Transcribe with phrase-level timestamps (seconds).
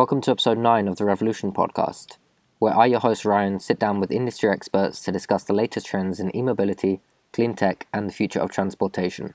[0.00, 2.16] Welcome to episode 9 of the Revolution podcast,
[2.58, 6.18] where I, your host Ryan, sit down with industry experts to discuss the latest trends
[6.18, 7.02] in e mobility,
[7.34, 9.34] clean tech, and the future of transportation.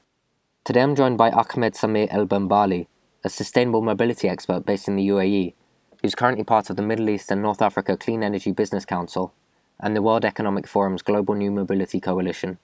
[0.64, 2.88] Today I'm joined by Ahmed Samir Elbermbali,
[3.24, 5.54] a sustainable mobility expert based in the UAE,
[6.02, 9.36] who's currently part of the Middle East and North Africa Clean Energy Business Council
[9.80, 12.58] and the World Economic Forum's Global New Mobility Coalition.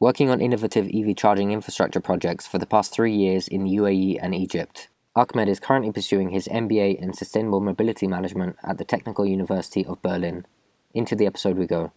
[0.00, 4.18] Working on innovative EV charging infrastructure projects for the past three years in the UAE
[4.22, 4.88] and Egypt.
[5.14, 10.00] Ahmed is currently pursuing his MBA in Sustainable Mobility Management at the Technical University of
[10.00, 10.46] Berlin.
[10.94, 11.92] Into the episode we go.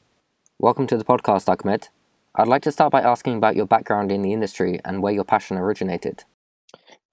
[0.60, 1.88] Welcome to the podcast, Ahmed.
[2.36, 5.24] I'd like to start by asking about your background in the industry and where your
[5.24, 6.26] passion originated.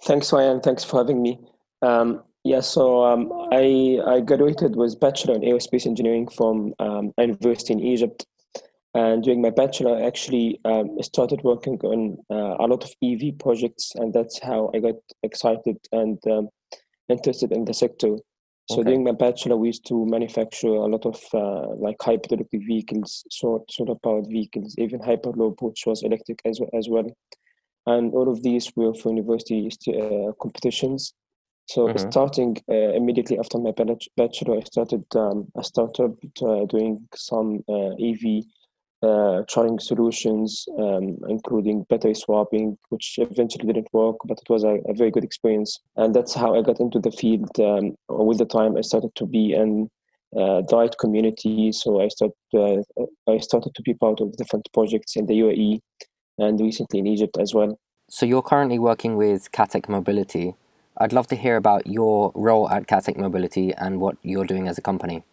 [0.02, 0.61] Thanks, Ryan.
[0.61, 1.38] Thanks for having me.
[1.83, 7.75] Um, yeah, so um, I, I graduated with Bachelor in Aerospace Engineering from um, University
[7.75, 8.27] in Egypt
[8.95, 13.38] and during my bachelor, I actually um, started working on uh, a lot of EV
[13.38, 16.48] projects, and that's how I got excited and um,
[17.09, 18.17] interested in the sector.
[18.70, 18.84] So okay.
[18.84, 23.25] during my bachelor, we used to manufacture a lot of uh, like hybrid electric vehicles,
[23.30, 27.11] solar, solar powered vehicles, even Hyperloop, which was electric as, as well.
[27.86, 31.14] And all of these were for university uh, competitions.
[31.67, 32.11] So mm-hmm.
[32.11, 37.95] starting uh, immediately after my bachelor, I started um, a startup uh, doing some uh,
[38.00, 38.45] EV
[39.03, 44.78] uh, trying solutions, um, including battery swapping, which eventually didn't work, but it was a,
[44.89, 45.81] a very good experience.
[45.97, 47.50] And that's how I got into the field.
[47.58, 49.89] Um, with the time, I started to be in
[50.36, 51.73] uh, the right community.
[51.73, 55.80] So I started, uh, I started to be part of different projects in the UAE
[56.39, 57.78] and recently in Egypt as well.
[58.08, 60.55] So you're currently working with Catec Mobility.
[60.98, 64.78] I'd love to hear about your role at Catec Mobility and what you're doing as
[64.78, 65.25] a company.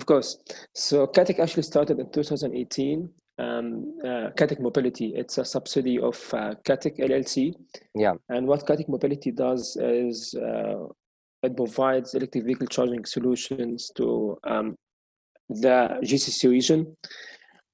[0.00, 0.38] Of course.
[0.74, 3.10] So Catec actually started in 2018.
[3.38, 7.52] Um, uh, Mobility, it's a subsidy of uh, LLC.
[7.94, 8.14] Yeah.
[8.30, 10.86] And what Catec Mobility does is uh,
[11.42, 14.74] it provides electric vehicle charging solutions to um,
[15.50, 16.96] the GCC region.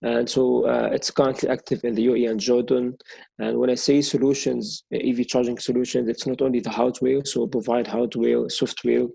[0.06, 2.96] And so uh, it's currently active in the UAE and Jordan.
[3.40, 7.48] And when I say solutions, EV charging solutions, it's not only the hardware, so we
[7.48, 9.06] provide hardware, software,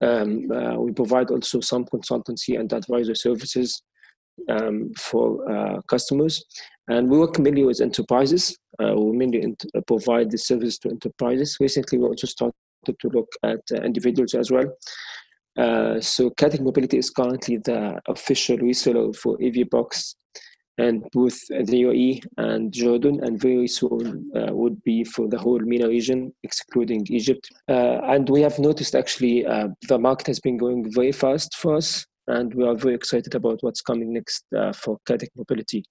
[0.00, 3.82] um, uh, we provide also some consultancy and advisory services
[4.48, 6.42] um, for uh, customers.
[6.88, 8.56] And we work mainly with enterprises.
[8.82, 11.58] Uh, we mainly int- provide the services to enterprises.
[11.60, 12.54] Recently, we also started
[12.86, 14.74] to look at uh, individuals as well.
[15.56, 20.14] Uh, so Catec Mobility is currently the official reseller for EVBox
[20.78, 25.60] and both the UAE and Jordan, and very soon uh, would be for the whole
[25.60, 27.48] MENA region, excluding Egypt.
[27.68, 31.76] Uh, and we have noticed actually uh, the market has been going very fast for
[31.76, 35.84] us, and we are very excited about what's coming next uh, for Catec Mobility.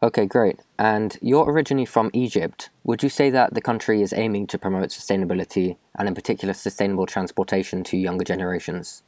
[0.00, 0.60] Okay, great.
[0.78, 2.70] And you're originally from Egypt.
[2.84, 7.06] Would you say that the country is aiming to promote sustainability and, in particular, sustainable
[7.06, 9.02] transportation to younger generations?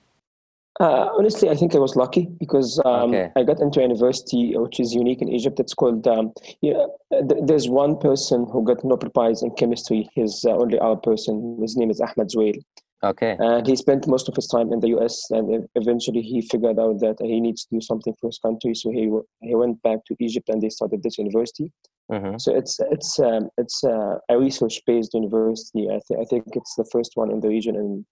[0.80, 3.30] Uh, honestly, I think I was lucky because um, okay.
[3.36, 5.60] I got into a university which is unique in Egypt.
[5.60, 10.08] It's called, um, yeah, th- there's one person who got Nobel Prize in chemistry.
[10.14, 11.58] He's uh, only our person.
[11.60, 12.58] His name is Ahmed Zewail.
[13.02, 13.36] Okay.
[13.38, 17.00] And he spent most of his time in the US and eventually he figured out
[17.00, 18.74] that he needs to do something for his country.
[18.74, 21.72] So he, he went back to Egypt and they started this university.
[22.10, 22.38] Mm-hmm.
[22.38, 25.88] So it's it's um, it's uh, a research based university.
[25.88, 28.04] I, th- I think it's the first one in the region and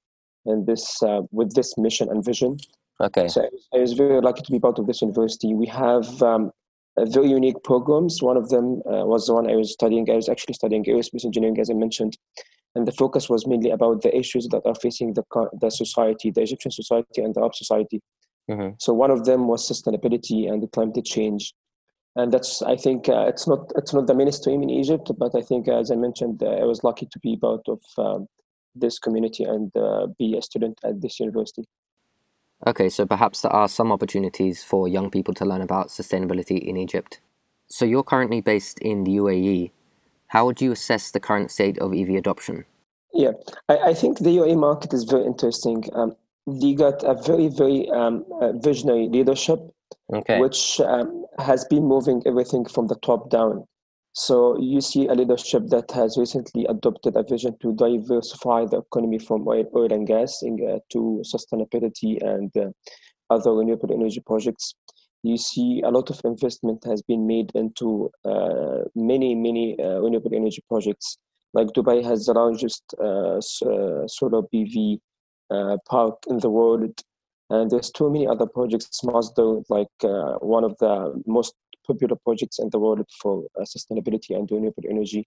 [0.47, 2.59] and this uh, with this mission and vision.
[3.01, 3.27] Okay.
[3.27, 5.53] So I was very lucky to be part of this university.
[5.55, 6.53] We have um,
[6.97, 8.23] very unique programs.
[8.23, 10.09] One of them uh, was the one I was studying.
[10.11, 12.17] I was actually studying aerospace engineering, as I mentioned,
[12.79, 15.25] and the focus was mainly about the issues that are facing the
[15.61, 18.01] the society, the Egyptian society, and the Arab society.
[18.49, 18.75] Mm-hmm.
[18.79, 21.53] So one of them was sustainability and the climate change,
[22.15, 25.43] and that's I think uh, it's not it's not the mainstream in Egypt, but I
[25.43, 28.29] think as I mentioned, uh, I was lucky to be part of um,
[28.75, 31.65] this community and uh, be a student at this university.
[32.67, 36.77] Okay, so perhaps there are some opportunities for young people to learn about sustainability in
[36.77, 37.21] Egypt.
[37.69, 39.71] So you're currently based in the UAE.
[40.29, 42.65] How would you assess the current state of EV adoption?
[43.13, 43.33] Yeah,
[43.69, 45.85] I, I think the UAE market is very interesting.
[45.95, 46.15] Um,
[46.47, 49.61] they got a very, very um, uh, visionary leadership,
[50.15, 50.41] okay.
[50.41, 53.67] which um, has been moving everything from the top down.
[54.15, 59.19] So you see a leadership that has recently adopted a vision to diversify the economy
[59.19, 62.71] from oil, oil and gas in, uh, to sustainability and uh,
[63.31, 64.75] other renewable energy projects.
[65.23, 70.35] You see a lot of investment has been made into uh, many, many uh, renewable
[70.35, 71.19] energy projects.
[71.55, 75.01] Like Dubai has the largest uh, uh, solar PV
[75.89, 77.01] park in the world.
[77.51, 79.01] And there's too many other projects.
[79.03, 79.89] Masdar, like
[80.41, 81.55] one of the most
[81.87, 85.27] popular projects in the world for uh, sustainability and renewable energy.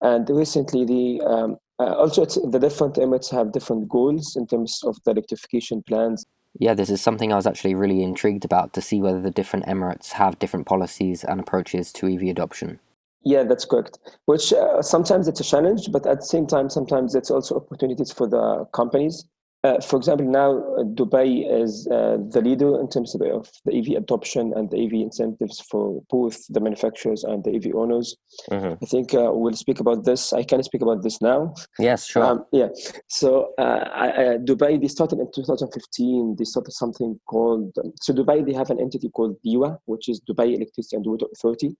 [0.00, 4.96] And recently, the um, Uh, also, the different Emirates have different goals in terms of
[5.04, 6.24] the electrification plans.
[6.58, 9.66] Yeah, this is something I was actually really intrigued about to see whether the different
[9.66, 12.80] Emirates have different policies and approaches to EV adoption.
[13.24, 13.98] Yeah, that's correct.
[14.26, 18.12] Which uh, sometimes it's a challenge, but at the same time, sometimes it's also opportunities
[18.12, 19.26] for the companies
[19.64, 23.76] uh, for example, now uh, Dubai is uh, the leader in terms of, of, the
[23.76, 28.16] EV adoption and the EV incentives for both the manufacturers and the EV owners.
[28.50, 28.74] Mm-hmm.
[28.82, 30.32] I think uh, we'll speak about this.
[30.32, 31.54] I can speak about this now.
[31.78, 32.24] Yes, sure.
[32.24, 32.68] Um, yeah.
[33.08, 34.08] So uh, I,
[34.38, 36.36] Dubai, they started in 2015.
[36.38, 38.46] They started something called um, so Dubai.
[38.46, 41.76] They have an entity called DEWA, which is Dubai Electricity and Water Authority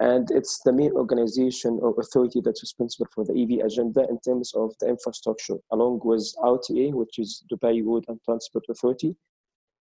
[0.00, 4.52] and it's the main organization or authority that's responsible for the EV agenda in terms
[4.54, 9.16] of the infrastructure, along with RTA, which is Dubai Road and Transport Authority.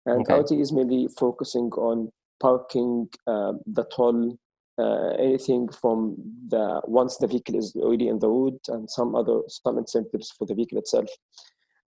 [0.05, 0.33] And okay.
[0.33, 4.37] RTA is mainly focusing on parking, uh, the toll,
[4.77, 6.15] uh, anything from
[6.49, 10.45] the once the vehicle is already in the road, and some other some incentives for
[10.45, 11.09] the vehicle itself.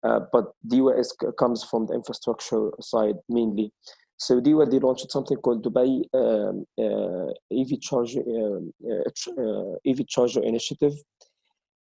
[0.04, 0.52] Uh, but
[0.98, 3.72] is, comes from the infrastructure side mainly.
[4.18, 10.08] So DEWA, they launched something called Dubai um, uh, EV charger um, uh, uh, EV
[10.08, 10.94] charger initiative,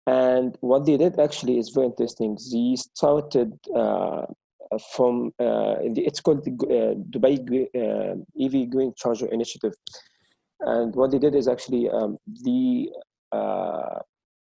[0.05, 2.37] and what they did actually is very interesting.
[2.51, 4.25] They started uh,
[4.95, 7.39] from uh, the, it's called the uh, Dubai
[8.39, 9.73] EV Green Charger Initiative,
[10.59, 12.17] and what they did is actually um,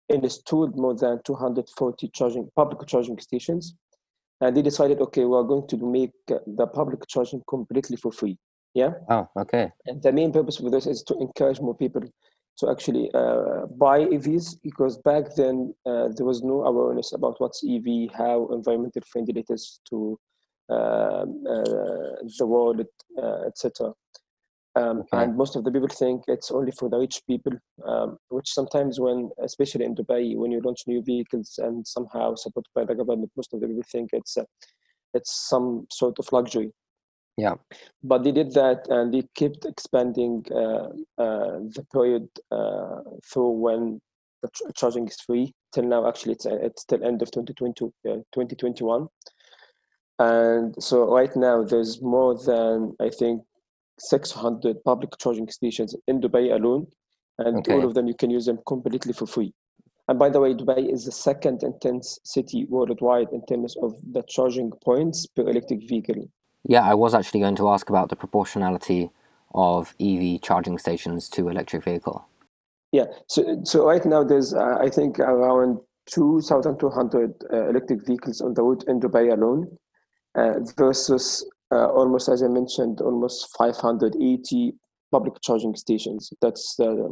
[0.09, 3.75] installed more than 240 charging public charging stations
[4.41, 8.39] and they decided okay we're going to make the public charging completely for free
[8.75, 8.93] yeah?
[9.09, 9.71] Oh okay.
[9.87, 12.03] And the main purpose for this is to encourage more people
[12.59, 17.63] to actually uh, buy evs because back then uh, there was no awareness about what's
[17.65, 20.19] ev how environmental friendly it is to
[20.69, 22.85] um, uh, the world
[23.23, 23.93] uh, etc
[24.79, 25.25] um, okay.
[25.25, 27.53] And most of the people think it's only for the rich people,
[27.85, 32.71] um, which sometimes, when especially in Dubai, when you launch new vehicles and somehow supported
[32.75, 34.45] by the government, most of the people think it's uh,
[35.15, 36.71] it's some sort of luxury.
[37.37, 37.55] Yeah.
[38.03, 40.89] But they did that, and they kept expanding uh,
[41.19, 43.01] uh, the period uh,
[43.33, 44.01] through when
[44.43, 46.07] the ch- charging is free till now.
[46.07, 49.09] Actually, it's uh, it's till end of 2020, 2021.
[50.21, 53.43] And so right now, there's more than I think
[53.99, 56.87] 600 public charging stations in Dubai alone,
[57.39, 57.73] and okay.
[57.73, 59.53] all of them you can use them completely for free.
[60.09, 64.23] And by the way, Dubai is the second intense city worldwide in terms of the
[64.23, 66.29] charging points per electric vehicle.
[66.65, 69.11] Yeah, I was actually going to ask about the proportionality
[69.55, 72.27] of EV charging stations to electric vehicle.
[72.93, 78.55] Yeah, so so right now there's uh, I think around 2,200 uh, electric vehicles on
[78.55, 79.69] the road in Dubai alone,
[80.35, 84.75] uh, versus uh, almost as I mentioned, almost 580
[85.11, 86.33] public charging stations.
[86.41, 87.09] That's uh,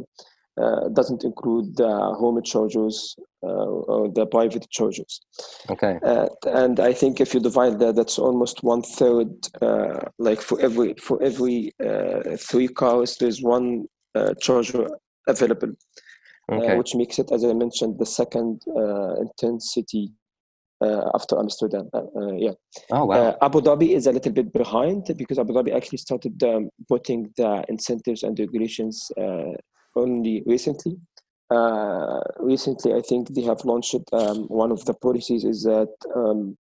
[0.59, 5.21] uh, doesn't include the home chargers uh, or the private chargers.
[5.69, 5.99] Okay.
[6.03, 9.29] Uh, and I think if you divide that, that's almost one third.
[9.61, 11.73] Uh, like for every for every
[12.37, 13.85] three cars, there's one
[14.41, 14.87] charger
[15.27, 15.73] available.
[16.49, 16.77] Okay.
[16.77, 18.61] which makes it, as I mentioned, the second
[19.19, 20.13] intensity
[20.81, 21.89] after Amsterdam.
[21.93, 22.51] Uh, uh, yeah.
[22.91, 23.37] Oh wow.
[23.41, 27.63] Abu Dhabi is a little bit behind because Abu Dhabi actually started um, putting the
[27.69, 29.11] incentives and regulations
[29.95, 30.97] only recently.
[31.49, 36.57] Uh, recently, I think they have launched um, one of the policies is that um,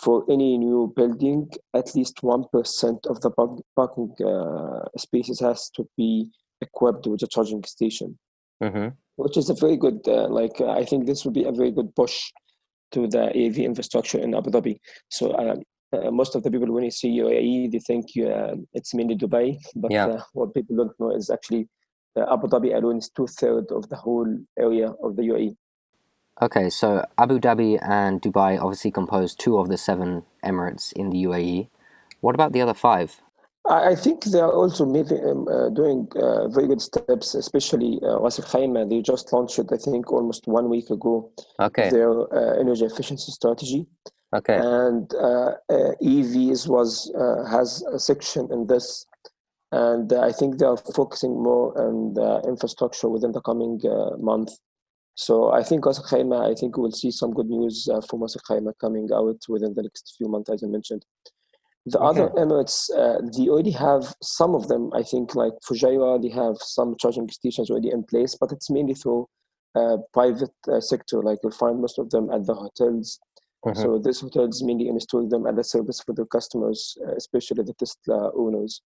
[0.00, 3.30] for any new building, at least one percent of the
[3.76, 8.16] parking uh, spaces has to be equipped with a charging station,
[8.62, 8.88] mm-hmm.
[9.16, 10.00] which is a very good.
[10.06, 12.30] Uh, like I think this would be a very good push
[12.92, 14.78] to the EV infrastructure in Abu Dhabi.
[15.08, 15.56] So uh,
[15.92, 19.58] uh, most of the people, when you see UAE, they think uh, it's mainly Dubai.
[19.76, 20.06] But yeah.
[20.06, 21.68] Uh, what people don't know is actually
[22.16, 25.56] uh, Abu Dhabi alone is two thirds of the whole area of the UAE.
[26.40, 31.24] Okay, so Abu Dhabi and Dubai obviously compose two of the seven Emirates in the
[31.24, 31.68] UAE.
[32.20, 33.20] What about the other five?
[33.68, 38.18] I think they are also making, um, uh, doing uh, very good steps, especially uh,
[38.18, 41.30] Al They just launched it, I think, almost one week ago.
[41.60, 41.88] Okay.
[41.90, 43.86] Their uh, energy efficiency strategy.
[44.34, 44.56] Okay.
[44.56, 49.06] And uh, uh, EVs was uh, has a section in this,
[49.70, 53.80] and I think they are focusing more on the infrastructure within the coming
[54.18, 54.50] month.
[55.14, 58.34] So I think Ras Al Khaimah, I think we'll see some good news from Ras
[58.36, 61.04] Al Khaimah coming out within the next few months, as I mentioned.
[61.86, 62.06] The okay.
[62.06, 64.90] other Emirates, uh, they already have some of them.
[64.94, 68.94] I think, like Fujairah, they have some charging stations already in place, but it's mainly
[68.94, 69.28] through
[69.74, 71.22] uh, private uh, sector.
[71.22, 73.18] Like you'll find most of them at the hotels.
[73.64, 73.80] Mm-hmm.
[73.80, 77.74] So these hotels mainly install them as a service for their customers, uh, especially the
[77.74, 78.82] Tesla owners.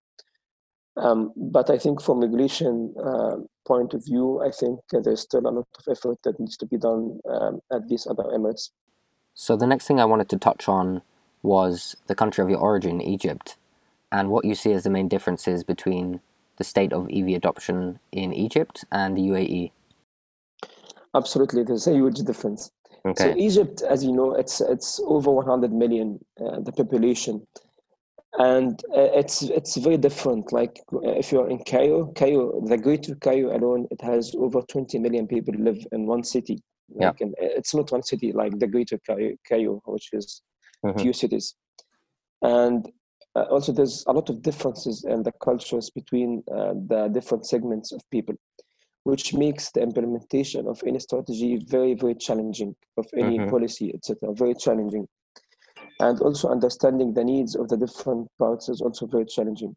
[0.97, 3.37] Um, but I think from regulation uh,
[3.67, 6.79] point of view, I think there's still a lot of effort that needs to be
[6.79, 8.71] done um, at these other emirates.
[9.35, 11.03] So the next thing I wanted to touch on
[11.43, 13.57] was the country of your origin, Egypt,
[14.13, 16.21] and what you see as the main differences between
[16.57, 19.71] the state of EV adoption in Egypt and the UAE.
[21.15, 22.71] Absolutely, there's a huge difference.
[23.07, 23.25] Okay.
[23.25, 27.47] So Egypt, as you know, it's it's over 100 million uh, the population,
[28.39, 30.53] and uh, it's it's very different.
[30.53, 34.99] Like uh, if you're in Cairo, Cairo, the Greater Cairo alone, it has over 20
[34.99, 36.61] million people live in one city.
[36.95, 37.27] Like yeah.
[37.27, 40.43] In, it's not one city like the Greater Cairo, Cairo which is
[40.89, 41.01] mm-hmm.
[41.01, 41.55] few cities,
[42.43, 42.91] and
[43.37, 47.93] uh, also there's a lot of differences in the cultures between uh, the different segments
[47.93, 48.35] of people
[49.05, 53.51] which makes the implementation of any strategy very very challenging of any mm-hmm.
[53.51, 55.07] policy etc very challenging
[56.01, 59.75] and also understanding the needs of the different parts is also very challenging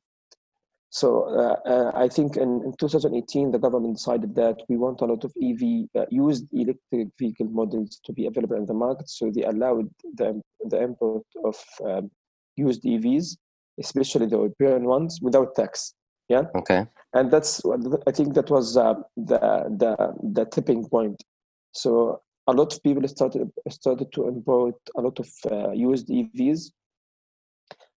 [0.90, 5.06] so uh, uh, I think in, in 2018, the government decided that we want a
[5.06, 9.08] lot of EV uh, used electric vehicle models to be available in the market.
[9.10, 11.56] So they allowed the, the import of
[11.86, 12.10] um,
[12.56, 13.38] used EVs
[13.80, 15.94] especially the European ones, without tax.
[16.28, 16.44] Yeah.
[16.56, 16.86] Okay.
[17.14, 17.62] And that's
[18.06, 19.40] I think that was uh, the
[19.82, 21.24] the the tipping point.
[21.72, 26.72] So a lot of people started started to import a lot of uh, used EVs.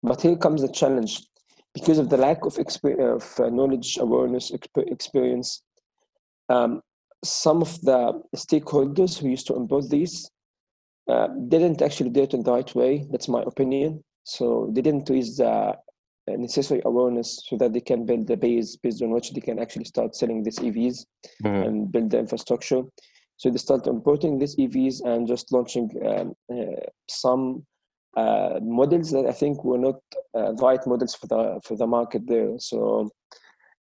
[0.03, 1.23] But here comes the challenge,
[1.73, 5.63] because of the lack of of uh, knowledge, awareness, experience.
[6.49, 6.81] Um,
[7.23, 10.29] some of the stakeholders who used to import these
[11.07, 13.05] uh, didn't actually do it in the right way.
[13.11, 14.03] That's my opinion.
[14.23, 15.75] So they didn't raise the
[16.27, 19.85] necessary awareness so that they can build the base based on which they can actually
[19.85, 21.05] start selling these EVs
[21.43, 21.47] mm-hmm.
[21.47, 22.83] and build the infrastructure.
[23.37, 27.65] So they start importing these EVs and just launching um, uh, some
[28.17, 29.99] uh, models that I think were not
[30.33, 32.59] uh, the right models for the for the market there.
[32.59, 33.09] So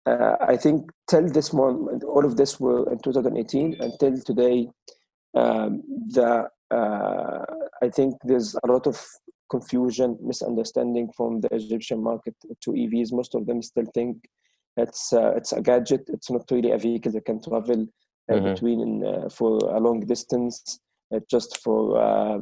[0.07, 4.69] uh, I think till this moment, all of this were in 2018 until today.
[5.35, 7.45] Um, the uh,
[7.83, 9.05] I think there's a lot of
[9.51, 13.13] confusion, misunderstanding from the Egyptian market to EVs.
[13.13, 14.25] Most of them still think
[14.77, 16.09] it's uh, it's a gadget.
[16.09, 17.87] It's not really a vehicle that can travel
[18.31, 18.55] uh, mm-hmm.
[18.55, 20.81] between uh, for a long distance.
[21.31, 22.39] Just for uh,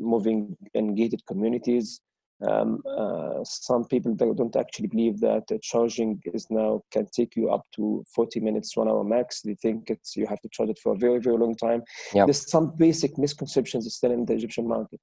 [0.00, 2.00] moving in gated communities.
[2.46, 7.66] Um, uh, some people don't actually believe that charging is now can take you up
[7.74, 9.42] to 40 minutes, one hour max.
[9.42, 11.82] They think it's you have to charge it for a very very long time.
[12.14, 12.26] Yep.
[12.26, 15.00] There's some basic misconceptions still in the Egyptian market.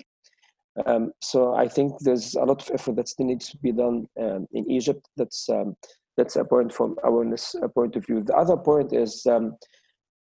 [0.86, 4.08] Um, so I think there's a lot of effort that still needs to be done
[4.20, 5.08] um, in Egypt.
[5.18, 5.76] That's um,
[6.18, 8.24] that's a point from awareness point of view.
[8.24, 9.58] The other point is um,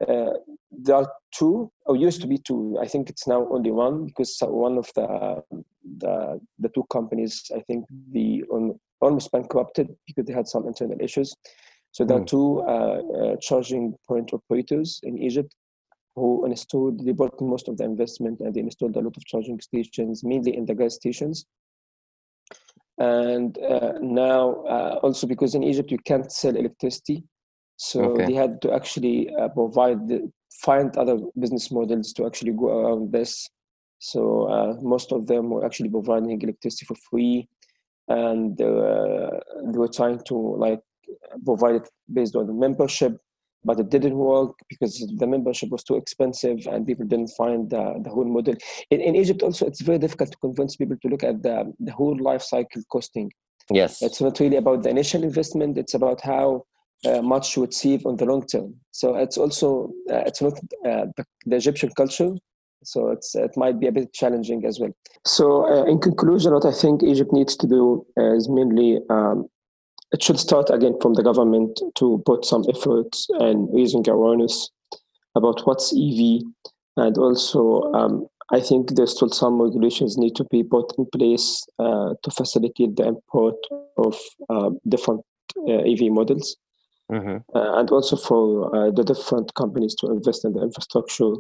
[0.08, 0.34] uh,
[0.72, 2.78] there are two, or used to be two.
[2.82, 5.44] I think it's now only one because one of the
[5.98, 8.44] the, the two companies, I think, the
[9.02, 11.34] almost bankrupted because they had some internal issues.
[11.92, 12.20] So there mm.
[12.20, 12.26] are hmm.
[12.26, 15.56] two uh, uh, charging point operators in Egypt
[16.16, 19.60] who installed, they bought most of the investment and they installed a lot of charging
[19.60, 21.46] stations, mainly in the gas stations.
[22.98, 27.24] And uh, now, uh, also because in Egypt you can't sell electricity,
[27.78, 28.26] so okay.
[28.26, 33.12] they had to actually uh, provide, the, find other business models to actually go around
[33.12, 33.50] this.
[34.00, 37.48] So uh, most of them were actually providing electricity for free,
[38.08, 39.32] and uh,
[39.72, 40.82] they were trying to like
[41.44, 43.20] provide it based on membership
[43.66, 48.00] but it didn't work because the membership was too expensive and people didn't find the,
[48.04, 48.56] the whole model.
[48.92, 51.92] In, in Egypt also, it's very difficult to convince people to look at the, the
[51.92, 53.32] whole life cycle costing.
[53.72, 54.04] Yes.
[54.04, 56.66] It's not really about the initial investment, it's about how
[57.06, 58.76] uh, much to achieve on the long term.
[58.92, 60.54] So it's also, uh, it's not
[60.86, 62.32] uh, the, the, Egyptian culture.
[62.84, 64.92] So it's, it might be a bit challenging as well.
[65.26, 69.48] So uh, in conclusion, what I think Egypt needs to do is mainly um,
[70.12, 74.70] it should start again from the government to put some efforts and raising awareness
[75.36, 76.42] about what's EV,
[76.98, 81.66] and also um, I think there's still some regulations need to be put in place
[81.80, 83.56] uh, to facilitate the import
[83.98, 84.18] of
[84.50, 85.22] uh, different
[85.68, 86.56] uh, EV models,
[87.12, 87.38] mm-hmm.
[87.58, 91.34] Uh, and also for uh, the different companies to invest in the infrastructure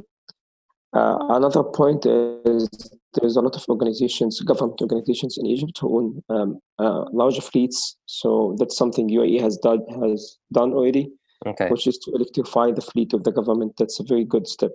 [0.95, 2.69] uh, another point is
[3.15, 7.97] there's a lot of organizations, government organizations in Egypt who own um, uh, larger fleets.
[8.05, 11.11] So that's something UAE has done has done already,
[11.45, 11.69] okay.
[11.69, 13.73] which is to electrify the fleet of the government.
[13.77, 14.71] That's a very good step.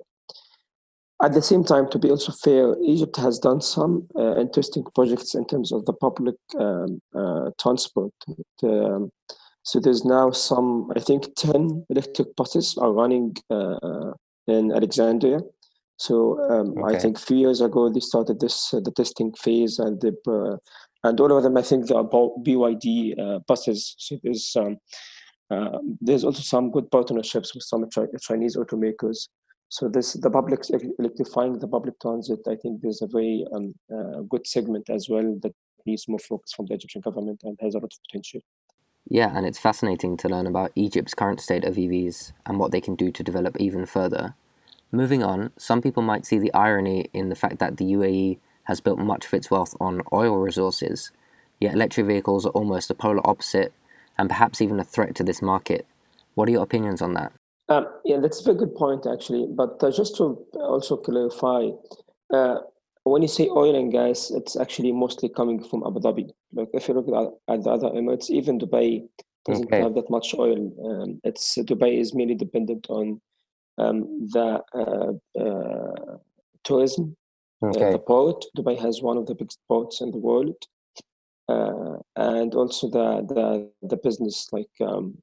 [1.23, 5.35] At the same time, to be also fair, Egypt has done some uh, interesting projects
[5.35, 8.13] in terms of the public um, uh, transport.
[8.63, 9.11] Um,
[9.63, 14.13] so there's now some, I think, 10 electric buses are running uh,
[14.47, 15.41] in Alexandria
[16.01, 16.97] so um, okay.
[16.97, 20.13] I think a few years ago they started this uh, the testing phase, and they
[20.27, 20.57] uh,
[21.05, 23.97] and all of them I think are BYD uh, buses.
[23.99, 24.79] So there's um,
[25.51, 27.87] uh, there's also some good partnerships with some
[28.23, 29.29] Chinese automakers.
[29.69, 30.61] So this the public
[30.99, 32.41] electrifying the public transit.
[32.49, 35.53] I think there's a very um, uh, good segment as well that
[35.85, 38.41] needs more focus from the Egyptian government and has a lot of potential.
[39.09, 42.81] Yeah, and it's fascinating to learn about Egypt's current state of EVs and what they
[42.81, 44.35] can do to develop even further.
[44.93, 48.81] Moving on, some people might see the irony in the fact that the UAE has
[48.81, 51.13] built much of its wealth on oil resources,
[51.61, 53.73] yet electric vehicles are almost the polar opposite
[54.19, 55.87] and perhaps even a threat to this market.
[56.35, 57.33] What are your opinions on that?
[57.69, 59.47] Um, yeah, that's a very good point, actually.
[59.49, 61.69] But uh, just to also clarify,
[62.33, 62.59] uh,
[63.05, 66.31] when you say oil and gas, it's actually mostly coming from Abu Dhabi.
[66.53, 67.09] Like if you look
[67.49, 69.09] at, the other Emirates, even Dubai
[69.47, 69.81] doesn't okay.
[69.81, 70.73] have that much oil.
[70.85, 73.21] Um, it's Dubai is mainly dependent on
[73.79, 76.17] um, the uh, uh
[76.65, 77.17] tourism.
[77.63, 80.57] Uh, the port, Dubai has one of the biggest ports in the world,
[81.49, 84.49] uh, and also the the the business.
[84.53, 85.17] Like um,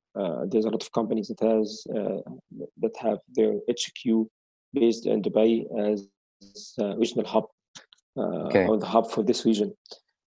[0.49, 4.27] there's a lot of companies that has that have their HQ
[4.73, 6.07] based in Dubai as
[6.79, 7.56] regional hub uh,
[8.17, 8.65] okay.
[8.67, 9.73] or the hub for this region.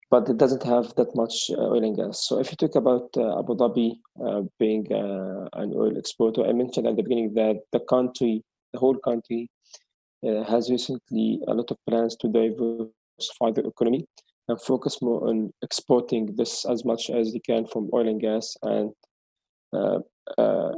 [0.10, 2.28] But it doesn't have that much uh, oil and gas.
[2.28, 3.96] So if you talk about uh, Abu Dhabi
[4.60, 9.50] being an oil exporter, I mentioned at the beginning that the country, the whole country,
[10.24, 14.06] has recently a lot of plans to diversify the economy
[14.48, 18.56] and focus more on exporting this as much as they can from oil and gas
[18.64, 18.92] and
[19.74, 20.00] uh,
[20.38, 20.72] uh,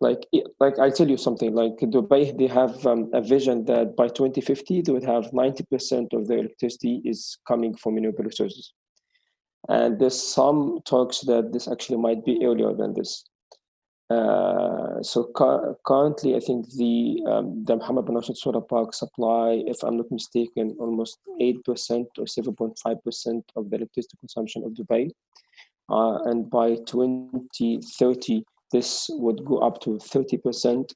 [0.00, 0.26] like
[0.60, 4.82] like I tell you something like Dubai they have um, a vision that by 2050
[4.82, 8.72] they would have 90% of their electricity is coming from renewable resources.
[9.68, 13.24] And there's some talks that this actually might be earlier than this.
[14.08, 19.62] Uh, so cu- currently I think the um, the Mohammed bin Rashid solar park supply
[19.66, 21.58] if I'm not mistaken almost 8%
[22.18, 25.10] or 7.5% of the electricity consumption of Dubai.
[25.90, 30.92] Uh, and by 2030 this would go up to 30%.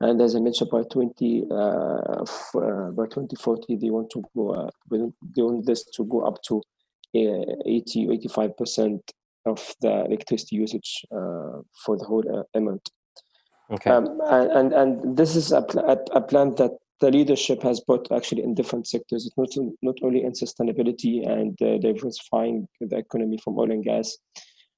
[0.00, 2.24] And as I mentioned, by 20 uh, uh,
[2.90, 4.50] by 2040, they want to go.
[4.50, 6.60] Uh, they want this to go up to
[7.14, 9.12] uh, 80 85 percent
[9.46, 12.88] of the electricity usage uh, for the whole uh, emirate.
[13.70, 13.90] Okay.
[13.90, 18.42] Um, and, and this is a, pl- a, plan that the leadership has put actually
[18.42, 19.26] in different sectors.
[19.26, 24.16] It's not not only in sustainability and uh, diversifying the economy from oil and gas,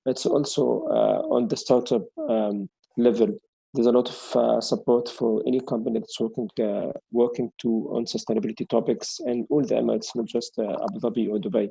[0.07, 3.39] it's also uh, on the startup um, level.
[3.75, 8.07] There's a lot of uh, support for any company that's working uh, working to on
[8.07, 11.69] sustainability topics and all the Emirates, not just Abu Dhabi or Dubai.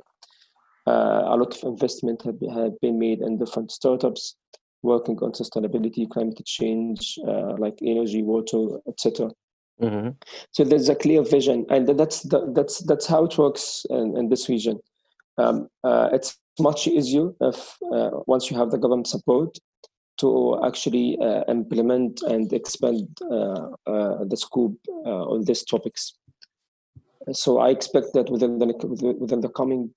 [0.85, 4.35] a lot of investment have, have been made in different startups
[4.85, 9.31] working on sustainability, climate change, uh, like energy, water, etc.
[9.81, 10.09] Mm-hmm.
[10.51, 14.29] So there's a clear vision, and that's the, that's that's how it works in, in
[14.29, 14.79] this region.
[15.37, 19.57] Um, uh, it's much easier if uh, once you have the government support
[20.17, 26.13] to actually uh, implement and expand uh, uh the scope uh, on these topics.
[27.33, 28.67] So I expect that within the
[29.19, 29.91] within the coming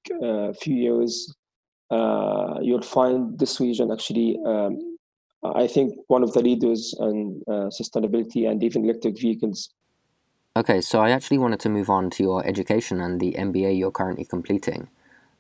[0.62, 1.35] few years,
[2.62, 4.38] you'll find this region actually.
[4.47, 4.97] Um,
[5.44, 7.42] I think one of the leaders in
[7.81, 9.71] sustainability and even electric vehicles.
[10.57, 13.92] Okay, so I actually wanted to move on to your education and the MBA you're
[13.92, 14.88] currently completing.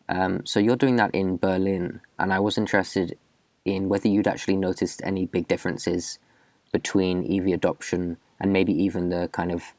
[0.08, 3.16] Um, so you're doing that in Berlin, and I was interested
[3.64, 6.18] in whether you'd actually noticed any big differences
[6.72, 9.74] between EV adoption and maybe even the kind of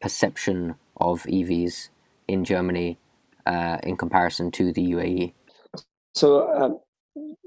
[0.00, 1.88] perception of EVs
[2.28, 2.98] in Germany
[3.46, 5.32] uh, in comparison to the UAE.
[6.14, 6.78] So um,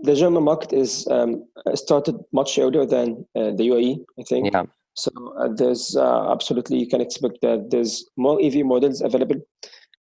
[0.01, 1.45] the German market is um,
[1.75, 4.53] started much earlier than uh, the UAE, I think.
[4.53, 4.63] Yeah.
[4.95, 9.37] So uh, there's uh, absolutely you can expect that there's more EV models available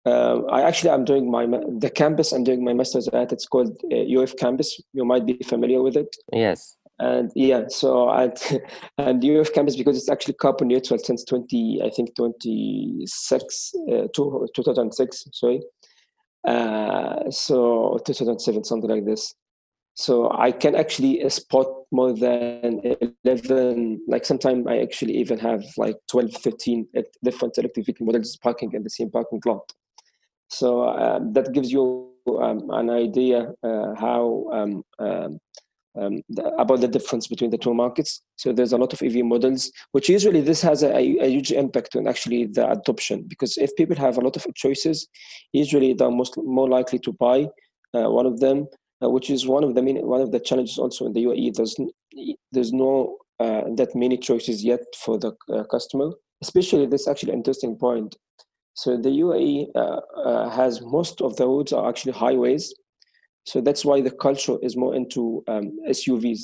[0.05, 3.31] uh, I actually I'm doing my the campus I'm doing my master's at.
[3.31, 4.79] It's called uh, EUREF campus.
[4.93, 6.15] You might be familiar with it.
[6.31, 6.77] Yes.
[6.99, 8.41] And yeah, so at
[8.97, 15.27] and EUREF campus because it's actually carbon neutral since 20 I think 26 uh, 2006
[15.33, 15.61] sorry.
[16.47, 19.35] Uh, so 2007 something like this.
[19.95, 22.79] So I can actually spot more than
[23.25, 26.87] 11, like sometimes I actually even have like 12, 13
[27.21, 29.73] different electric vehicle models parking in the same parking lot.
[30.49, 35.39] So uh, that gives you um, an idea uh, how um, um,
[35.99, 38.21] um, the, about the difference between the two markets.
[38.35, 41.95] So there's a lot of EV models, which usually this has a, a, huge impact
[41.95, 45.07] on actually the adoption because if people have a lot of choices,
[45.51, 47.47] usually they're most more likely to buy
[47.93, 48.67] uh, one of them,
[49.03, 51.55] uh, which is one of the main, one of the challenges also in the UAE.
[51.55, 51.75] There's
[52.51, 56.11] there's no uh, that many choices yet for the uh, customer.
[56.41, 58.15] Especially this actually interesting point
[58.79, 62.73] So the UAE uh, uh, has most of the roads are actually highways.
[63.43, 66.43] So that's why the culture is more into um, SUVs.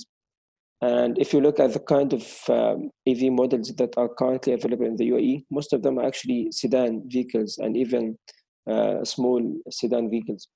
[0.81, 4.85] And if you look at the kind of um, EV models that are currently available
[4.85, 8.17] in the UAE, most of them are actually sedan vehicles and even
[8.69, 10.49] uh, small sedan vehicles.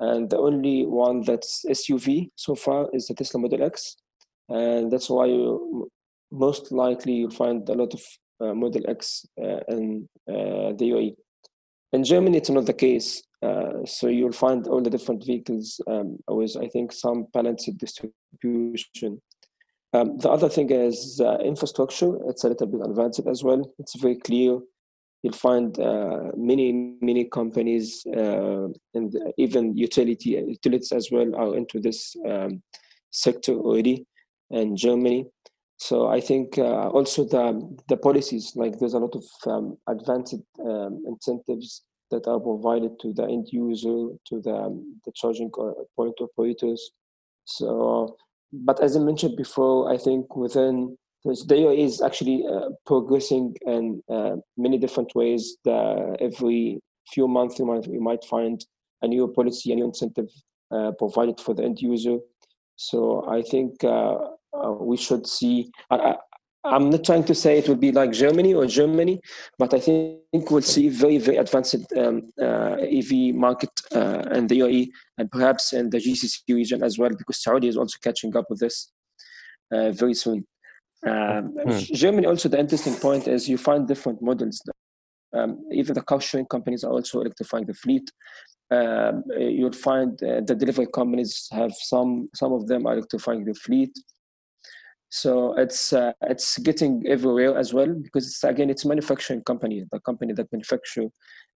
[0.00, 3.96] And the only one that's SUV so far is the Tesla Model X.
[4.48, 5.90] And that's why you,
[6.32, 8.02] most likely you'll find a lot of
[8.40, 11.16] uh, Model X uh, in uh, the UAE.
[11.92, 13.22] In Germany, it's not the case.
[13.42, 19.20] Uh, so you'll find all the different vehicles um, with, I think, some balanced distribution.
[19.92, 22.16] Um, the other thing is uh, infrastructure.
[22.28, 23.72] It's a little bit advanced as well.
[23.78, 24.58] It's very clear.
[25.22, 31.80] You'll find uh, many, many companies uh, and even utility utilities as well are into
[31.80, 32.62] this um,
[33.10, 34.06] sector already
[34.50, 35.26] in Germany.
[35.78, 40.40] So I think uh, also the the policies like there's a lot of um, advanced
[40.64, 46.14] um, incentives that are provided to the end user, to the um, the charging point
[46.20, 46.92] operators.
[47.44, 48.16] So,
[48.52, 54.02] but as I mentioned before, I think within the UAE is actually uh, progressing in
[54.08, 55.56] uh, many different ways.
[55.64, 56.80] The, every
[57.12, 58.64] few months, you might you might find
[59.02, 60.30] a new policy, a new incentive
[60.70, 62.18] uh, provided for the end user.
[62.76, 63.82] So I think
[64.56, 65.70] uh, uh, we should see.
[65.90, 66.16] I,
[66.64, 69.20] am not trying to say it will be like Germany or Germany,
[69.58, 74.60] but I think we'll see very, very advanced um, uh, EV market uh, in the
[74.60, 74.88] UAE
[75.18, 78.58] and perhaps in the GCC region as well, because Saudi is also catching up with
[78.58, 78.90] this
[79.72, 80.44] uh, very soon.
[81.06, 81.78] Um, hmm.
[81.94, 84.60] Germany, also, the interesting point is you find different models.
[85.32, 88.10] Um, even the car sharing companies are also electrifying the fleet.
[88.70, 93.54] Um, you'll find uh, the delivery companies have some, some of them are electrifying the
[93.54, 93.92] fleet
[95.08, 100.00] so it's uh, it's getting everywhere as well because it's again it's manufacturing company the
[100.00, 101.08] company that manufacture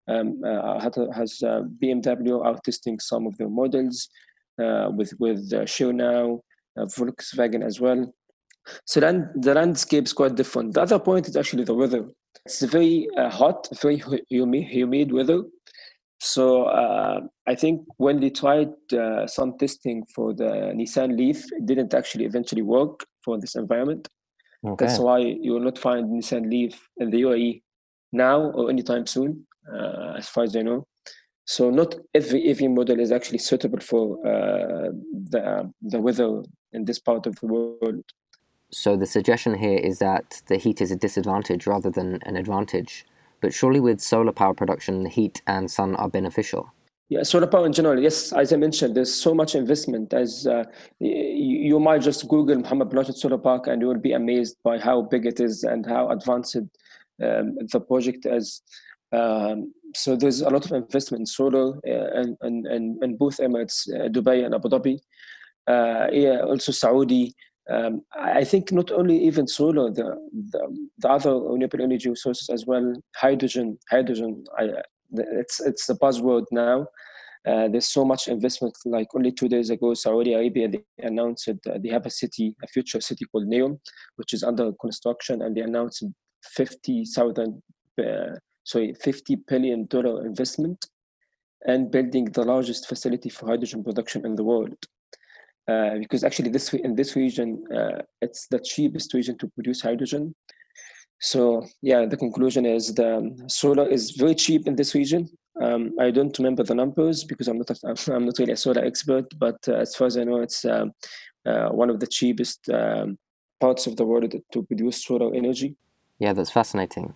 [0.08, 0.80] um, uh,
[1.14, 4.10] has uh, bmw are testing some of their models
[4.60, 6.42] uh, with with uh, now
[6.78, 8.14] uh, volkswagen as well.
[8.86, 10.74] So then the landscape is quite different.
[10.74, 12.10] The other point is actually the weather.
[12.46, 15.44] It's very uh, hot very humid, humid weather
[16.20, 21.66] so uh, I think when they tried uh, some testing for the Nissan Leaf, it
[21.66, 24.08] didn't actually eventually work for this environment.
[24.66, 24.86] Okay.
[24.86, 27.62] That's why you will not find Nissan Leaf in the UAE
[28.12, 30.86] now or anytime soon, uh, as far as I know.
[31.46, 34.90] So not every EV model is actually suitable for uh,
[35.32, 38.04] the the weather in this part of the world.
[38.72, 43.06] So the suggestion here is that the heat is a disadvantage rather than an advantage.
[43.42, 46.72] But surely with solar power production, heat and sun are beneficial.
[47.10, 50.14] Yeah, solar power in general, yes, as I mentioned, there's so much investment.
[50.14, 50.64] As uh,
[51.00, 54.78] you, you, might just Google Mohammed bin Solar Park and you will be amazed by
[54.78, 58.62] how big it is and how advanced um, the project is.
[59.12, 63.38] Um, so there's a lot of investment in solar uh, and, and, and, and both
[63.38, 65.00] Emirates, uh, Dubai and Abu Dhabi.
[65.66, 67.34] Uh, yeah, also Saudi,
[67.70, 70.16] um, I think not only even solar, the,
[70.52, 74.70] the, the other renewable energy sources as well, hydrogen, hydrogen, I,
[75.12, 76.88] it's, it's the buzzword now.
[77.48, 78.76] Uh, there's so much investment.
[78.86, 82.68] Like only two days ago, Saudi Arabia they announced that they have a city, a
[82.68, 83.80] future city called Neom,
[84.16, 86.04] which is under construction, and they announced
[86.44, 87.62] 50,000,
[88.00, 88.04] uh,
[88.64, 90.86] sorry, 50 billion dollar investment,
[91.66, 94.76] and building the largest facility for hydrogen production in the world.
[95.70, 100.34] Uh, because actually this in this region uh, it's the cheapest region to produce hydrogen.
[101.20, 103.12] So yeah the conclusion is the
[103.48, 105.30] solar is very cheap in this region.
[105.62, 107.76] Um, i don't remember the numbers because i'm not a,
[108.14, 110.94] i'm not really a solar expert but uh, as far as i know it's um,
[111.46, 113.18] uh, one of the cheapest um,
[113.60, 115.76] parts of the world to produce solar energy.
[116.18, 117.14] Yeah that's fascinating.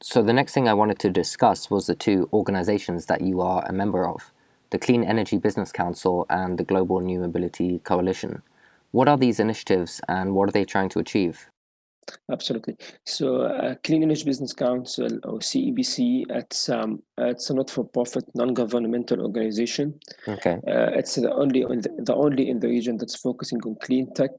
[0.00, 3.64] So the next thing i wanted to discuss was the two organizations that you are
[3.66, 4.32] a member of
[4.72, 8.42] the Clean Energy Business Council, and the Global New Mobility Coalition.
[8.90, 11.48] What are these initiatives and what are they trying to achieve?
[12.32, 12.76] Absolutely.
[13.04, 20.00] So, uh, Clean Energy Business Council or CEBC, it's um, it's a not-for-profit, non-governmental organization.
[20.26, 20.56] Okay.
[20.66, 21.64] Uh, it's the only
[22.08, 24.32] the only in the region that's focusing on clean tech.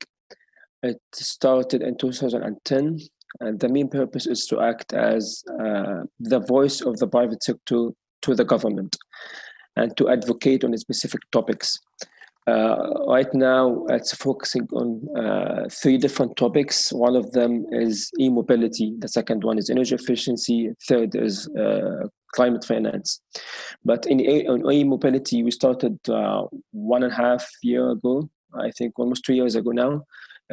[0.82, 3.00] It started in 2010,
[3.40, 7.90] and the main purpose is to act as uh, the voice of the private sector
[8.24, 8.98] to the government
[9.76, 11.80] and to advocate on specific topics.
[12.46, 16.92] Uh, right now, it's focusing on uh, three different topics.
[16.92, 18.96] One of them is e-mobility.
[19.00, 20.72] The second one is energy efficiency.
[20.88, 23.22] Third is uh, climate finance.
[23.86, 28.30] But in e-mobility, we started uh, one and a half year ago.
[28.60, 30.04] I think almost two years ago now.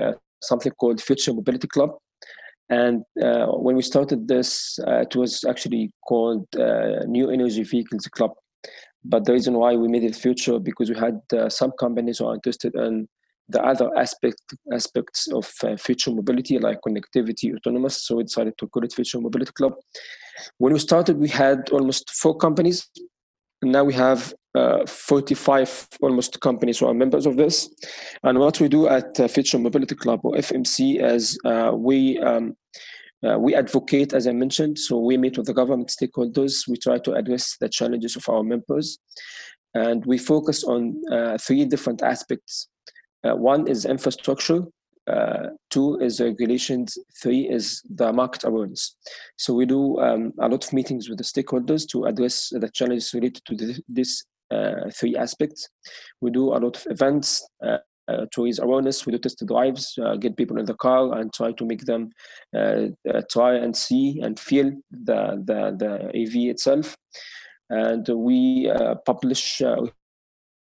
[0.00, 1.90] Uh, something called Future Mobility Club.
[2.70, 6.46] And uh, when we started this, it was actually called
[7.08, 8.30] New Energy Vehicles Club.
[9.04, 12.26] But the reason why we made it future because we had uh, some companies who
[12.26, 13.08] are interested in
[13.48, 14.40] the other aspect
[14.72, 18.04] aspects of uh, future mobility like connectivity, autonomous.
[18.04, 19.74] So we decided to call it Future Mobility Club.
[20.58, 22.88] When we started, we had almost four companies.
[23.62, 27.68] Now we have uh, 45 almost companies who are members of this.
[28.22, 32.56] And what we do at uh, Future Mobility Club or FMC is uh, we um,
[33.26, 36.66] uh, we advocate, as I mentioned, so we meet with the government stakeholders.
[36.66, 38.98] We try to address the challenges of our members,
[39.74, 42.68] and we focus on uh, three different aspects.
[43.22, 44.62] Uh, one is infrastructure,
[45.06, 48.96] uh, two is regulations, three is the market awareness.
[49.36, 53.12] So we do um, a lot of meetings with the stakeholders to address the challenges
[53.12, 55.68] related to this uh, three aspects.
[56.20, 57.78] We do a lot of events uh,
[58.32, 59.06] to raise awareness.
[59.06, 62.10] We do test drives, uh, get people in the car, and try to make them
[62.54, 66.96] uh, uh, try and see and feel the the, the EV itself.
[67.70, 68.70] And we
[69.06, 69.62] publish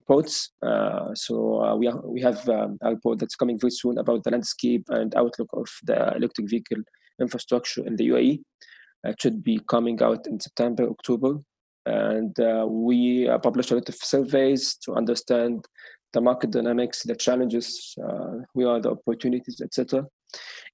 [0.08, 0.50] reports.
[0.62, 4.24] Uh, so uh, we, are, we have um, a report that's coming very soon about
[4.24, 6.78] the landscape and outlook of the electric vehicle
[7.20, 8.40] infrastructure in the UAE.
[9.04, 11.38] It should be coming out in September, October.
[11.86, 15.64] And uh, we published a lot of surveys to understand
[16.12, 20.06] the market dynamics, the challenges, uh, where are the opportunities, etc.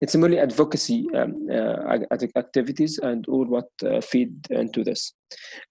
[0.01, 5.13] It's mainly advocacy um, uh, activities and all what uh, feed into this.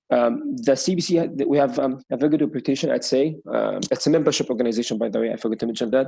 [0.10, 3.36] Um, the CBC, we have um, a very good reputation, I'd say.
[3.52, 6.08] Um, it's a membership organization, by the way, I forgot to mention that.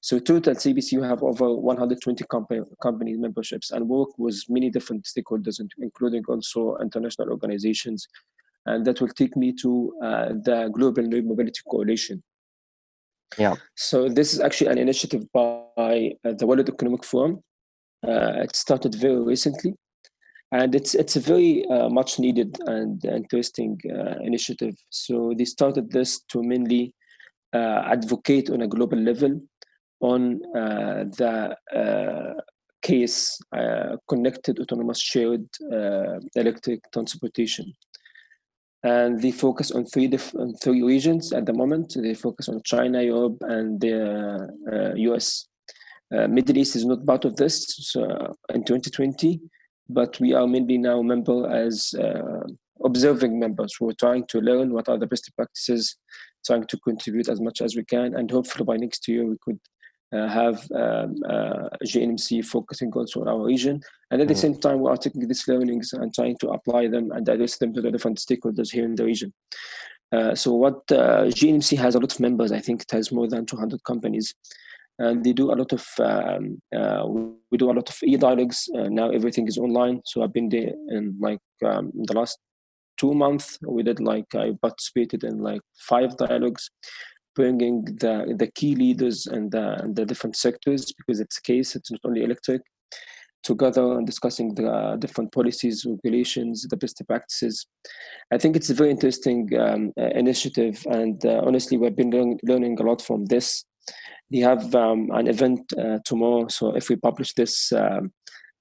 [0.00, 5.04] So total CBC, you have over 120 company, company memberships and work with many different
[5.04, 8.06] stakeholders, including also international organizations.
[8.66, 12.22] And that will take me to uh, the Global Mobility Coalition.
[13.38, 13.54] Yeah.
[13.74, 17.42] So this is actually an initiative by uh, the World Economic Forum.
[18.06, 19.74] Uh, it started very recently,
[20.52, 24.74] and it's it's a very uh, much needed and interesting uh, initiative.
[24.90, 26.94] So they started this to mainly
[27.52, 29.40] uh, advocate on a global level
[30.00, 31.56] on uh, the
[32.82, 33.40] case
[34.08, 35.48] connected autonomous shared
[36.36, 37.72] electric transportation
[38.82, 41.96] and they focus on three different three regions at the moment.
[42.00, 45.48] They focus on China, Europe, and the uh, US.
[46.14, 49.40] Uh, Middle East is not part of this so, uh, in 2020,
[49.88, 52.46] but we are mainly now member as uh,
[52.84, 53.74] observing members.
[53.80, 55.96] We're trying to learn what are the best practices,
[56.44, 59.58] trying to contribute as much as we can, and hopefully by next year we could
[60.12, 63.80] have um, uh, GNMC focusing also on our region.
[64.10, 64.38] And at the mm.
[64.38, 67.74] same time, we are taking these learnings and trying to apply them and address them
[67.74, 69.32] to the different stakeholders here in the region.
[70.12, 72.52] Uh, so what uh, GNMC has a lot of members.
[72.52, 74.34] I think it has more than 200 companies.
[74.98, 77.06] And they do a lot of, um, uh,
[77.50, 78.68] we do a lot of e-dialogues.
[78.74, 80.00] Uh, now everything is online.
[80.06, 82.38] So I've been there in like um, the last
[82.96, 83.58] two months.
[83.66, 86.70] We did like, I participated in like five dialogues
[87.36, 91.76] bringing the, the key leaders and the, and the different sectors because it's a case,
[91.76, 92.62] it's not only electric,
[93.44, 97.66] together and discussing the different policies, regulations, the best practices.
[98.32, 102.40] I think it's a very interesting um, uh, initiative, and uh, honestly, we've been learning,
[102.42, 103.64] learning a lot from this.
[104.32, 108.10] We have um, an event uh, tomorrow, so if we publish this um,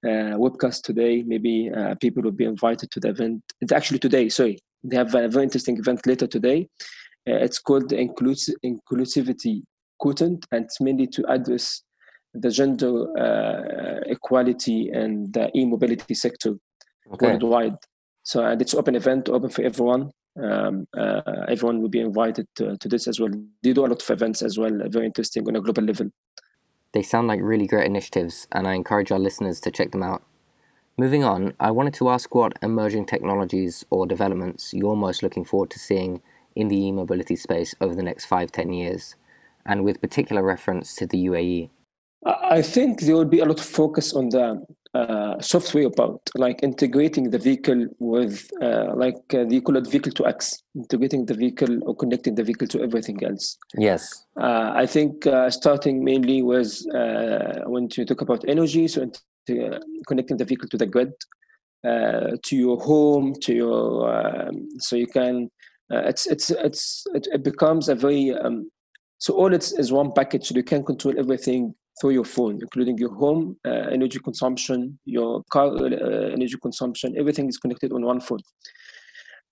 [0.05, 3.41] uh, webcast today, maybe uh, people will be invited to the event.
[3.61, 4.59] It's actually today, sorry.
[4.83, 9.63] They have a very interesting event later today uh, it's called the inclusivity
[9.99, 11.81] quotient, and it's mainly to address
[12.33, 16.55] the gender uh, equality and the e-mobility sector
[17.13, 17.27] okay.
[17.27, 17.77] worldwide.
[18.23, 20.11] So, and it's open event, open for everyone.
[20.41, 23.29] Um, uh, everyone will be invited to, to, this as well.
[23.63, 26.09] They do a lot of events as well, very interesting on a global level.
[26.91, 30.23] They sound like really great initiatives, and I encourage our listeners to check them out.
[30.97, 35.69] Moving on, I wanted to ask what emerging technologies or developments you're most looking forward
[35.71, 36.21] to seeing
[36.55, 39.15] in the e-mobility space over the next five, ten years,
[39.65, 41.69] and with particular reference to the UAE?
[42.25, 44.65] I think there will be a lot of focus on the
[44.95, 50.11] uh, software part, like integrating the vehicle with, uh, like uh, they call it vehicle
[50.13, 53.57] to X, integrating the vehicle or connecting the vehicle to everything else.
[53.77, 54.25] Yes.
[54.39, 59.11] Uh, I think uh, starting mainly with uh, when you talk about energy, so
[60.07, 61.11] connecting the vehicle to the grid,
[61.83, 65.51] to your home, to your, um, so you can
[65.93, 68.69] uh, it's it's it's it, it, becomes a very um,
[69.19, 70.47] so all it's is one package.
[70.47, 75.43] So You can control everything through your phone, including your home uh, energy consumption, your
[75.51, 77.15] car uh, energy consumption.
[77.17, 78.39] Everything is connected on one phone,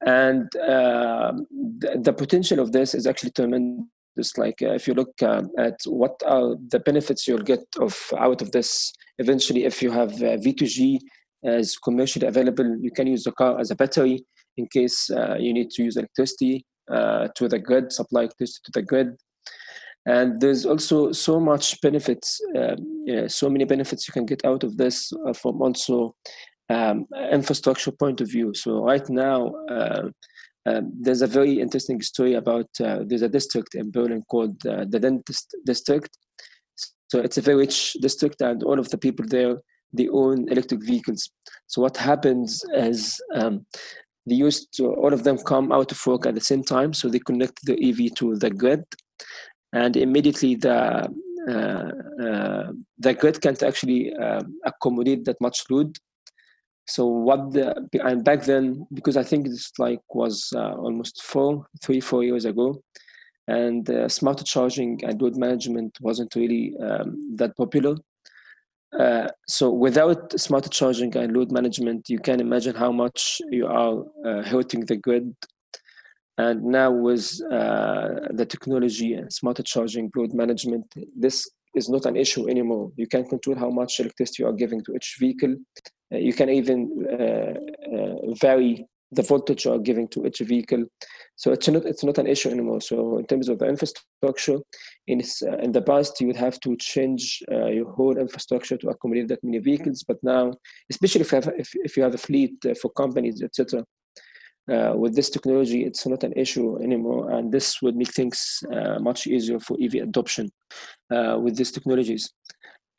[0.06, 1.34] and uh,
[1.80, 4.38] the, the, potential of this is actually tremendous.
[4.38, 8.42] Like uh, if you look uh, at what are the benefits you'll get of out
[8.42, 11.00] of this, eventually, if you have uh, V2G
[11.44, 14.26] as commercially available, you can use the car as a battery
[14.58, 18.72] in case uh, you need to use electricity uh, to the grid, supply electricity to
[18.74, 19.16] the grid.
[20.06, 24.76] And there's also so much benefits, um, so many benefits you can get out of
[24.76, 26.16] this uh, from also
[26.70, 28.54] um, infrastructure point of view.
[28.54, 30.10] So right now, uh,
[30.66, 34.86] um, there's a very interesting story about uh, there's a district in Berlin called uh,
[34.90, 36.10] the Dentist District.
[37.08, 39.58] So it's a very rich district, and all of the people there
[39.94, 41.30] they own electric vehicles.
[41.68, 43.66] So what happens is um,
[44.26, 47.10] they used to all of them come out of work at the same time, so
[47.10, 48.84] they connect the EV to the grid,
[49.74, 51.08] and immediately the
[51.50, 51.92] uh,
[52.24, 55.98] uh, the grid can't actually um, accommodate that much load.
[56.86, 61.66] So what the and back then because i think this like was uh, almost four
[61.82, 62.84] three four years ago
[63.48, 67.96] and uh, smart charging and load management wasn't really um, that popular
[69.00, 74.04] uh, so without smart charging and load management you can imagine how much you are
[74.26, 75.36] uh, hurting the grid.
[76.38, 82.16] And now with uh, the technology and smart charging load management this is not an
[82.16, 82.92] issue anymore.
[82.96, 85.56] You can control how much electricity you are giving to each vehicle.
[86.14, 90.86] Uh, you can even uh, uh, vary the voltage you are giving to each vehicle.
[91.36, 92.82] So it's not it's not an issue anymore.
[92.82, 94.60] So in terms of the infrastructure,
[95.08, 98.90] in uh, in the past you would have to change uh, your whole infrastructure to
[98.90, 100.04] accommodate that many vehicles.
[100.08, 100.54] But now,
[100.90, 103.84] especially if you have if, if you have a fleet uh, for companies, etc.
[104.96, 108.64] with this technology, it's not an issue anymore, and this would make things
[109.00, 110.50] much easier for EV adoption
[111.44, 112.32] with these technologies.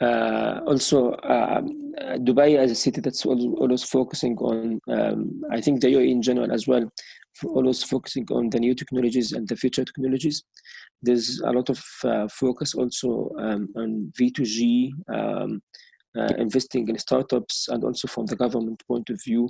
[0.00, 5.88] Uh, also, um, Dubai as a city that's always focusing on, um, I think the
[5.88, 6.90] UAE in general as well,
[7.44, 10.42] always focusing on the new technologies and the future technologies.
[11.02, 15.62] There's a lot of uh, focus also um, on V2G, um,
[16.18, 19.48] uh, investing in startups, and also from the government point of view.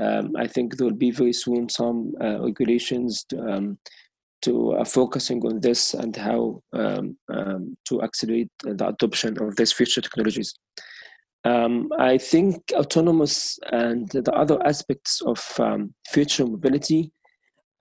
[0.00, 3.78] Um, I think there will be very soon some uh, regulations to, um,
[4.42, 9.72] to uh, focusing on this and how um, um, to accelerate the adoption of these
[9.72, 10.54] future technologies.
[11.44, 17.10] Um, I think autonomous and the other aspects of um, future mobility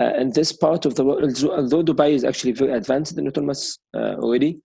[0.01, 3.77] uh, in this part of the world, although Dubai is actually very advanced in autonomous
[3.95, 4.59] uh, already,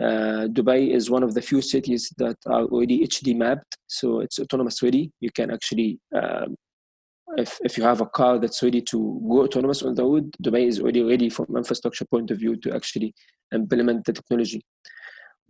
[0.00, 4.38] uh, Dubai is one of the few cities that are already HD mapped, so it's
[4.38, 5.10] autonomous ready.
[5.18, 6.54] You can actually um,
[7.36, 10.66] if, if you have a car that's ready to go autonomous on the road, Dubai
[10.66, 13.14] is already ready from infrastructure point of view to actually
[13.54, 14.62] implement the technology.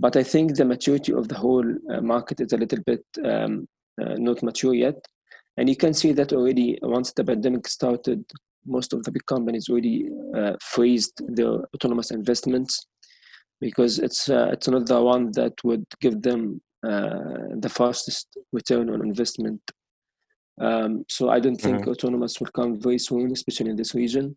[0.01, 3.67] But I think the maturity of the whole uh, market is a little bit um,
[4.01, 4.97] uh, not mature yet.
[5.57, 8.25] And you can see that already once the pandemic started,
[8.65, 12.87] most of the big companies already uh, freezed their autonomous investments
[13.61, 18.89] because it's uh, it's not the one that would give them uh, the fastest return
[18.91, 19.61] on investment
[20.61, 21.91] um, so I don't think mm-hmm.
[21.91, 24.37] autonomous will come very soon, especially in this region.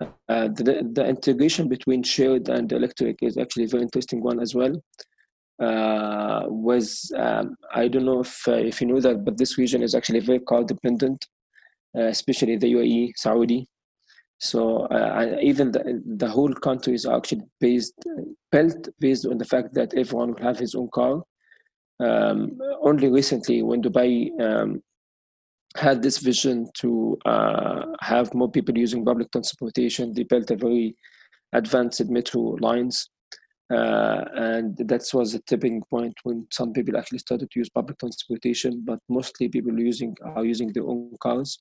[0.00, 4.54] Uh, the, the integration between shared and electric is actually a very interesting one as
[4.54, 4.74] well.
[5.60, 9.82] Uh, was um, I don't know if uh, if you know that, but this region
[9.82, 11.26] is actually very car dependent,
[11.98, 13.66] uh, especially the UAE, Saudi.
[14.38, 17.94] So uh, even the, the whole country is actually based
[18.52, 21.22] built based on the fact that everyone will have his own car.
[21.98, 24.80] Um, only recently, when Dubai um,
[25.78, 30.12] had this vision to uh, have more people using public transportation.
[30.12, 30.96] They built a very
[31.52, 33.08] advanced metro lines.
[33.72, 37.98] Uh, and that was a tipping point when some people actually started to use public
[37.98, 41.58] transportation, but mostly people using are using their own cars.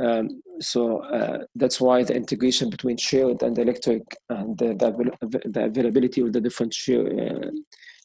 [0.00, 5.64] Um, so uh, that's why the integration between shared and electric and the, the, the
[5.64, 7.50] availability of the different shared, uh,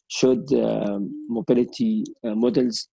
[0.08, 2.88] shared um, mobility uh, models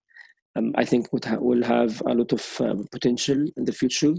[0.56, 4.14] um, I think would ha- will have a lot of uh, potential in the future.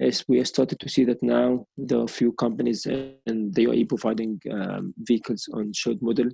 [0.00, 3.66] As we have started to see that now, there are a few companies and they
[3.66, 6.28] are providing um, vehicles on shared model.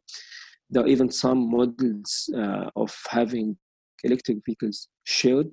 [0.70, 3.58] There are even some models uh, of having
[4.02, 5.50] electric vehicles shared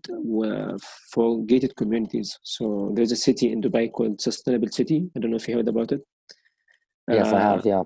[1.12, 2.39] for gated communities.
[2.43, 5.10] So there's a city in Dubai called Sustainable City.
[5.15, 6.01] I don't know if you heard about it.
[7.10, 7.65] Yes, uh, I have.
[7.65, 7.84] Yeah.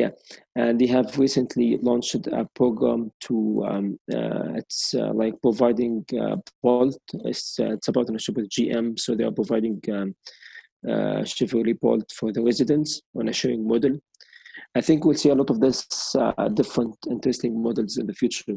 [0.00, 0.12] Yeah,
[0.56, 6.36] and they have recently launched a program to um, uh, it's uh, like providing uh,
[6.62, 6.98] Bolt.
[7.30, 10.14] It's uh, it's a partnership with GM, so they are providing um,
[10.88, 13.98] uh, Chevrolet Bolt for the residents on a sharing model.
[14.74, 18.56] I think we'll see a lot of this uh, different interesting models in the future.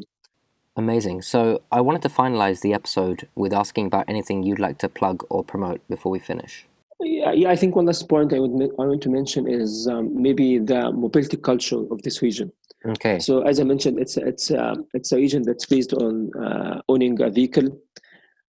[0.76, 1.20] Amazing.
[1.22, 5.26] So I wanted to finalize the episode with asking about anything you'd like to plug
[5.28, 6.66] or promote before we finish.
[7.00, 10.58] Yeah, I think one last point I would I want to mention is um, maybe
[10.58, 12.52] the mobility culture of this region.
[12.86, 13.18] Okay.
[13.18, 17.20] So as I mentioned, it's it's uh, it's a region that's based on uh, owning
[17.22, 17.80] a vehicle,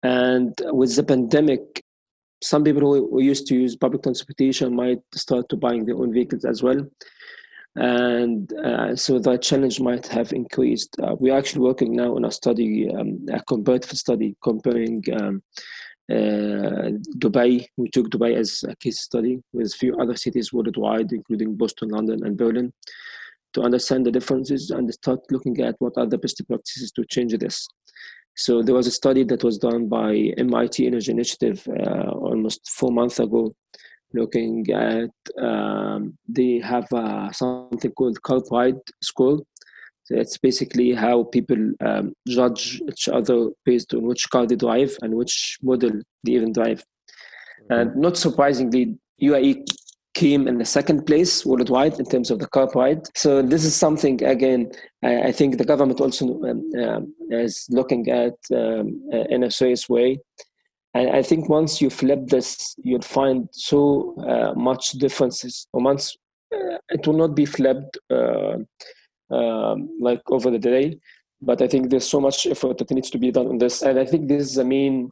[0.03, 1.83] and with the pandemic,
[2.41, 6.11] some people who, who used to use public transportation might start to buying their own
[6.11, 6.85] vehicles as well,
[7.75, 10.95] and uh, so the challenge might have increased.
[11.01, 15.03] Uh, we're actually working now on a study, um, a comparative study comparing.
[15.19, 15.43] Um,
[16.11, 21.55] Dubai, we took Dubai as a case study with a few other cities worldwide, including
[21.55, 22.71] Boston, London, and Berlin,
[23.53, 27.35] to understand the differences and start looking at what are the best practices to change
[27.37, 27.67] this.
[28.35, 32.91] So there was a study that was done by MIT Energy Initiative uh, almost four
[32.91, 33.55] months ago,
[34.13, 35.09] looking at
[35.41, 39.39] um, they have uh, something called car pride score
[40.05, 44.95] so it's basically how people um, judge each other based on which car they drive
[45.01, 45.91] and which model
[46.23, 46.83] they even drive.
[47.63, 47.73] Mm-hmm.
[47.73, 49.65] And not surprisingly, UAE
[50.13, 53.01] came in the second place worldwide in terms of the car pride.
[53.15, 54.71] So this is something again.
[55.03, 59.89] I, I think the government also um, um, is looking at um, in a serious
[59.89, 60.19] way.
[60.93, 65.67] And I think once you flip this, you'll find so uh, much differences.
[65.73, 66.15] Or once
[66.55, 67.97] uh, it will not be flipped.
[68.09, 68.57] Uh,
[69.31, 70.99] um, like over the day.
[71.41, 73.99] But I think there's so much effort that needs to be done on this, and
[73.99, 75.11] I think this is the main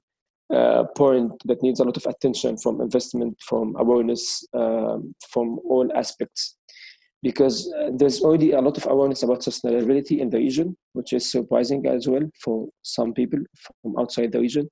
[0.53, 5.89] uh, point that needs a lot of attention from investment, from awareness, um, from all
[5.95, 6.57] aspects,
[7.21, 11.29] because uh, there's already a lot of awareness about sustainability in the region, which is
[11.29, 13.39] surprising as well for some people
[13.81, 14.69] from outside the region.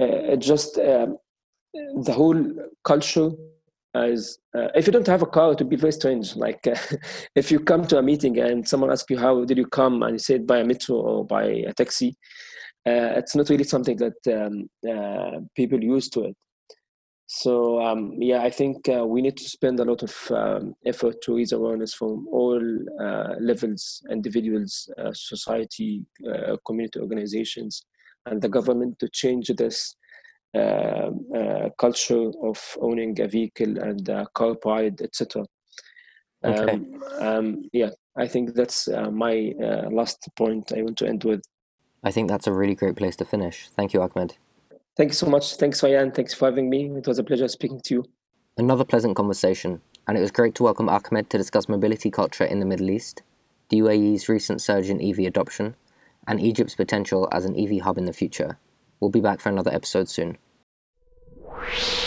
[0.00, 1.16] Uh, just um,
[2.02, 2.44] the whole
[2.84, 3.30] culture
[4.04, 6.36] as uh, if you don't have a car it would be very strange.
[6.36, 6.76] Like uh,
[7.34, 10.02] if you come to a meeting and someone asks you how did you come?
[10.02, 12.16] and you say by a metro or by a taxi
[12.86, 16.36] uh, it's not really something that um, uh, people use to it.
[17.28, 21.16] So um, yeah i think uh, we need to spend a lot of um, effort
[21.22, 22.62] to raise awareness from all
[23.00, 26.06] uh, levels individuals society
[26.64, 27.84] community organizations
[28.26, 29.96] and the government to change this
[31.78, 35.44] culture of owning a vehicle and car pride, etc.
[36.44, 36.72] Okay.
[36.72, 39.52] Um, um, yeah, I think that's uh, my
[39.90, 41.42] last point I want to end with.
[42.04, 43.68] I think that's a really great place to finish.
[43.76, 44.36] Thank you, Ahmed.
[44.96, 45.56] Thank you so much.
[45.56, 46.14] Thanks, Fayan.
[46.14, 46.90] Thanks for having me.
[46.96, 48.04] It was a pleasure speaking to you.
[48.56, 52.60] Another pleasant conversation, and it was great to welcome Ahmed to discuss mobility culture in
[52.60, 53.22] the Middle East,
[53.68, 55.74] the UAE's recent surge in EV adoption,
[56.26, 58.56] and Egypt's potential as an EV hub in the future.
[58.98, 60.38] We'll be back for another episode soon.
[61.66, 62.05] Whoosh.